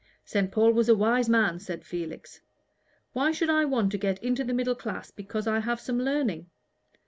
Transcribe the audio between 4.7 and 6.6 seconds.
class because I have some learning?